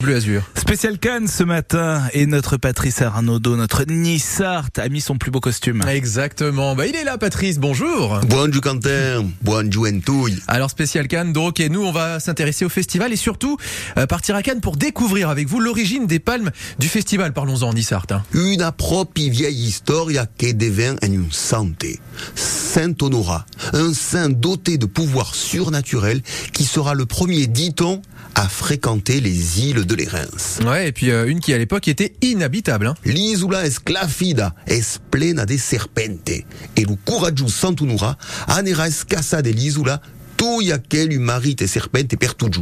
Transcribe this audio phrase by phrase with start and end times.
[0.00, 0.48] Bleu Azur.
[0.54, 5.40] Spécial Cannes ce matin et notre Patrice Arnaudot, notre Nissart, a mis son plus beau
[5.40, 5.82] costume.
[5.88, 6.76] Exactement.
[6.76, 7.58] Bah, il est là, Patrice.
[7.58, 8.20] Bonjour.
[8.28, 9.26] Bonjour Quentin.
[9.42, 10.40] Bonjour Entouille.
[10.46, 13.56] Alors, spécial Cannes, donc, et nous, on va s'intéresser au festival et surtout
[13.96, 17.32] euh, partir à Cannes pour découvrir avec vous l'origine des palmes du festival.
[17.32, 18.06] Parlons-en, Nissart.
[18.12, 18.22] Hein.
[18.34, 20.06] Une propre vieille histoire
[20.38, 21.98] qui devient une santé.
[22.78, 26.22] Saint Honorat, un saint doté de pouvoirs surnaturels
[26.52, 28.02] qui sera le premier, dit-on,
[28.36, 30.28] à fréquenter les îles de l'Érins.
[30.64, 32.86] Ouais, et puis euh, une qui à l'époque était inhabitable.
[32.86, 32.94] Hein.
[33.04, 36.28] L'isula esclafida es plena de serpente.
[36.28, 38.16] Et le courageux Santunura
[38.46, 40.00] anera escassa de l'isula
[40.36, 42.60] tout aquel marite et serpente et pertuju.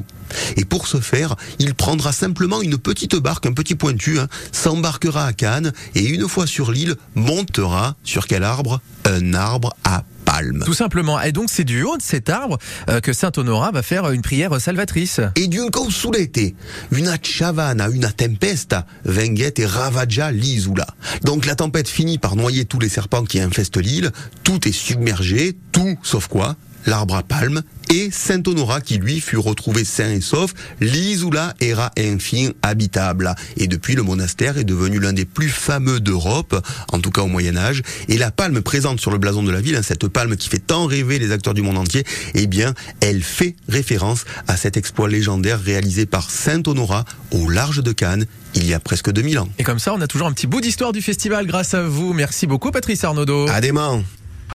[0.56, 5.26] Et pour ce faire, il prendra simplement une petite barque, un petit pointu, hein, s'embarquera
[5.26, 8.80] à Cannes et une fois sur l'île, montera sur quel arbre?
[9.04, 10.04] Un arbre à
[10.36, 10.62] palme.
[10.64, 11.20] Tout simplement.
[11.20, 12.58] Et donc c'est du haut de cet arbre
[12.88, 15.20] euh, que Saint Honorat va faire une prière salvatrice.
[15.34, 16.54] Et d'une consulete,
[16.92, 20.86] una chavana, una tempesta, venget et ravaggia l'isula.
[21.24, 24.10] Donc la tempête finit par noyer tous les serpents qui infestent l'île,
[24.44, 26.56] tout est submergé, tout sauf quoi?
[26.86, 31.90] L'arbre à palme, et Saint Honorat qui lui fut retrouvé sain et sauf, l'Isula era
[31.98, 33.34] enfin habitable.
[33.56, 37.26] Et depuis, le monastère est devenu l'un des plus fameux d'Europe, en tout cas au
[37.26, 40.36] Moyen Âge, et la palme présente sur le blason de la ville, hein, cette palme
[40.36, 44.56] qui fait tant rêver les acteurs du monde entier, eh bien, elle fait référence à
[44.56, 49.10] cet exploit légendaire réalisé par Saint Honorat au large de Cannes il y a presque
[49.10, 49.48] 2000 ans.
[49.58, 52.12] Et comme ça, on a toujours un petit bout d'histoire du festival grâce à vous.
[52.14, 53.48] Merci beaucoup, Patrice Arnaudot.
[53.48, 54.02] À demain.